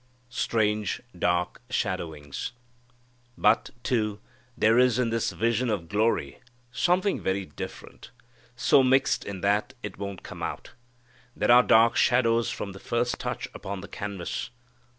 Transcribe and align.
Strange 0.33 0.99
Dark 1.15 1.61
Shadowings. 1.69 2.53
But, 3.37 3.69
too, 3.83 4.19
there 4.57 4.79
is 4.79 4.97
in 4.97 5.11
this 5.11 5.31
vision 5.31 5.69
of 5.69 5.87
glory 5.87 6.39
something 6.71 7.21
very 7.21 7.45
different, 7.45 8.09
so 8.55 8.81
mixed 8.81 9.23
in 9.23 9.41
that 9.41 9.75
it 9.83 9.99
won't 9.99 10.23
come 10.23 10.41
out. 10.41 10.71
There 11.35 11.51
are 11.51 11.61
dark 11.61 11.95
shadows 11.97 12.49
from 12.49 12.71
the 12.71 12.79
first 12.79 13.19
touch 13.19 13.47
upon 13.53 13.81
the 13.81 13.87
canvas. 13.87 14.49